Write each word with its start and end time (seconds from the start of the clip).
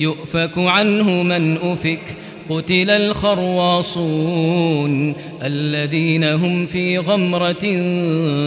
يؤفك 0.00 0.58
عنه 0.58 1.22
من 1.22 1.56
أفك 1.56 2.16
قتل 2.50 2.90
الخراصون 2.90 4.34
الذين 5.42 6.24
هم 6.24 6.66
في 6.66 6.98
غمرة 6.98 7.64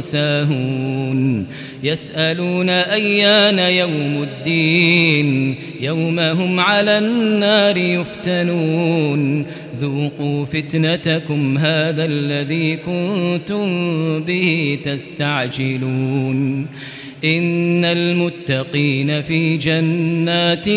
ساهون 0.00 1.46
يسألون 1.82 2.68
أيان 2.68 3.58
يوم 3.58 4.22
الدين 4.22 5.56
يوم 5.80 6.18
هم 6.18 6.60
على 6.60 6.98
النار 6.98 7.76
يفتنون 7.76 9.46
ذوقوا 9.80 10.44
فتنتكم 10.44 11.58
هذا 11.58 12.04
الذي 12.04 12.76
كنتم 12.76 13.68
به 14.24 14.78
تستعجلون 14.84 16.66
إن 17.24 17.84
المتقين 17.84 19.22
في 19.22 19.56
جنات 19.56 20.68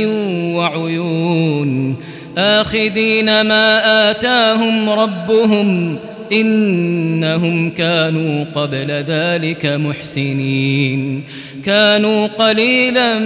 وعيون 0.55 1.95
آخذين 2.37 3.25
ما 3.25 4.11
آتاهم 4.11 4.89
ربهم 4.89 5.97
إنهم 6.31 7.69
كانوا 7.69 8.43
قبل 8.43 8.91
ذلك 8.91 9.65
محسنين 9.65 11.23
كانوا 11.65 12.27
قليلا 12.27 13.19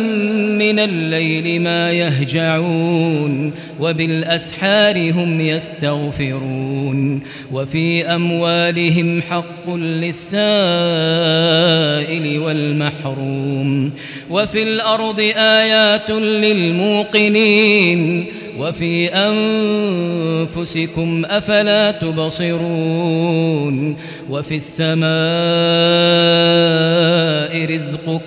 من 0.57 0.80
الليل 0.80 1.61
ما 1.61 1.91
يهجعون 1.91 3.53
وبالأسحار 3.80 5.11
هم 5.11 5.41
يستغفرون 5.41 7.21
وفي 7.52 8.05
أموالهم 8.05 9.21
حق 9.21 9.75
للسائل 9.75 10.39
والمحروم 12.39 13.91
وفي 14.30 14.63
الأرض 14.63 15.19
آيات 15.38 16.11
للموقنين 16.11 17.97
وفي 18.59 19.09
أنفسكم 20.45 21.25
أفلا 21.25 21.91
تبصرون 21.91 23.97
وفي 24.30 24.55
السماء 24.55 25.08
رزقكم 27.75 28.27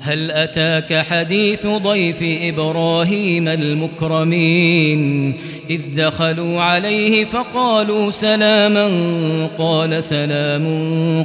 هل 0.00 0.30
أتاك 0.30 0.94
حديث 0.94 1.66
ضيف 1.66 2.18
إبراهيم 2.22 3.48
المكرمين؟ 3.48 5.32
إذ 5.70 5.80
دخلوا 5.96 6.60
عليه 6.60 7.24
فقالوا 7.24 8.10
سلاما 8.10 8.88
قال 9.58 10.04
سلام 10.04 10.66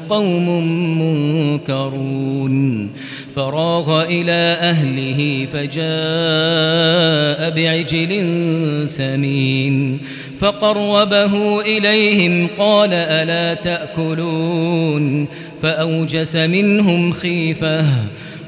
قوم 0.09 0.67
منكرون. 1.01 2.91
فراغ 3.35 4.03
إلى 4.03 4.57
أهله 4.61 5.47
فجاء 5.53 5.81
بعجل 7.55 8.23
سمين. 8.89 9.99
فقربه 10.39 11.61
إليهم 11.61 12.47
قال 12.57 12.93
ألا 12.93 13.53
تأكلون؟ 13.53 15.27
فأوجس 15.61 16.35
منهم 16.35 17.11
خيفة. 17.11 17.85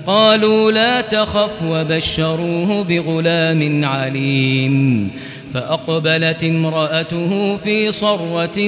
قالوا 0.08 0.72
لا 0.72 1.02
تخف 1.02 1.64
وبشروه 1.64 2.84
بغلام 2.84 3.86
عليم. 3.86 5.10
فأقبلت 5.54 6.44
امرأته 6.44 7.58
في 7.58 7.92
صرة 7.92 8.60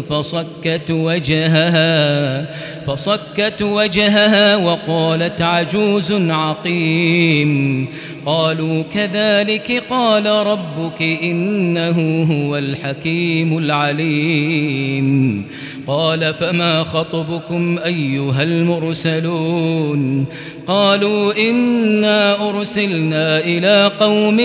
فصكت 0.00 0.90
وجهها 0.90 2.46
فصكت 2.86 3.62
وجهها 3.62 4.56
وقالت 4.56 5.42
عجوز 5.42 6.12
عقيم. 6.12 7.86
قالوا 8.26 8.82
كذلك 8.82 9.82
قال 9.90 10.26
ربك 10.26 11.02
إنه 11.02 12.22
هو 12.22 12.56
الحكيم 12.56 13.58
العليم. 13.58 15.46
قال 15.86 16.34
فما 16.34 16.84
خطبكم 16.84 17.78
أيها 17.84 18.42
المرسلون؟ 18.42 20.26
قالوا 20.66 21.50
إنا 21.50 22.48
أرسلنا 22.50 23.38
إلى 23.38 23.90
قوم 24.00 24.36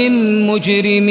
مجرمين. 0.50 1.11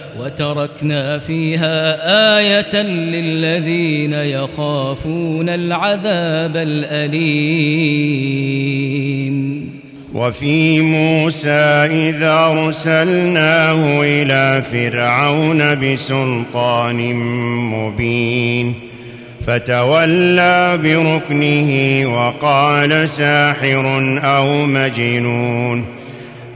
وتركنا 0.19 1.19
فيها 1.19 1.97
آية 2.37 2.81
للذين 2.83 4.13
يخافون 4.13 5.49
العذاب 5.49 6.57
الأليم. 6.57 7.91
وفي 10.13 10.81
موسى 10.81 11.49
إذا 11.49 12.33
أرسلناه 12.33 14.01
إلى 14.01 14.63
فرعون 14.71 15.79
بسلطان 15.79 17.13
مبين 17.73 18.73
فتولى 19.47 20.79
بركنه 20.83 22.05
وقال 22.15 23.09
ساحر 23.09 24.19
أو 24.23 24.65
مجنون. 24.65 26.00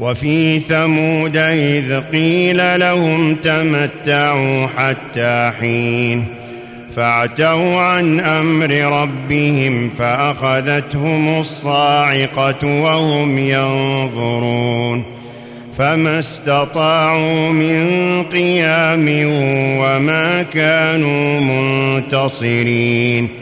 وفي 0.00 0.60
ثمود 0.60 1.36
إذ 1.36 2.00
قيل 2.00 2.80
لهم 2.80 3.34
تمتعوا 3.34 4.66
حتى 4.66 5.52
حين 5.60 6.26
فاعتوا 6.96 7.80
عن 7.80 8.20
أمر 8.20 9.02
ربهم 9.02 9.90
فأخذتهم 9.90 11.40
الصاعقة 11.40 12.82
وهم 12.82 13.38
ينظرون 13.38 15.04
فما 15.78 16.18
استطاعوا 16.18 17.50
من 17.50 17.86
قيام 18.32 19.06
وما 19.78 20.42
كانوا 20.42 21.40
منتصرين 21.40 23.41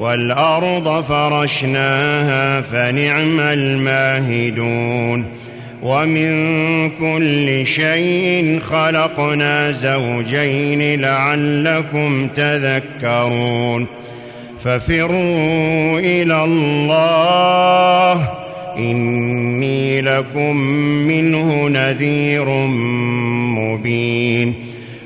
والأرض 0.00 1.04
فرشناها 1.04 2.60
فنعم 2.60 3.40
الماهدون 3.40 5.24
ومن 5.82 6.90
كل 6.90 7.66
شيء 7.66 8.60
خلقنا 8.60 9.70
زوجين 9.70 11.00
لعلكم 11.00 12.28
تذكرون 12.28 13.86
ففروا 14.64 15.98
إلى 15.98 16.44
الله 16.44 18.28
إني 18.76 20.00
لكم 20.00 20.56
منه 21.06 21.68
نذير 21.68 22.48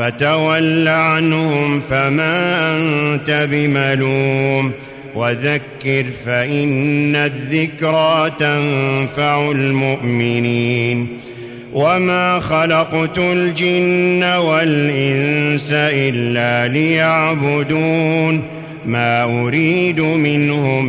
فتول 0.00 0.88
عنهم 0.88 1.80
فما 1.80 2.76
أنت 2.76 3.48
بملوم 3.50 4.72
وذكر 5.14 6.04
فإن 6.26 7.16
الذكرى 7.16 8.30
تنفع 8.38 9.50
المؤمنين 9.50 11.08
وما 11.72 12.40
خلقت 12.40 13.18
الجن 13.18 14.24
والإنس 14.24 15.68
إلا 15.72 16.72
ليعبدون 16.72 18.42
ما 18.86 19.22
أريد 19.22 20.00
منهم 20.00 20.84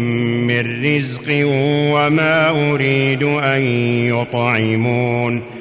من 0.48 0.86
رزق 0.86 1.46
وما 1.94 2.50
أريد 2.50 3.24
أن 3.24 3.62
يطعمون 4.08 5.61